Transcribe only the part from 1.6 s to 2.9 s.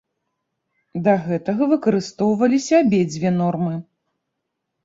выкарыстоўваліся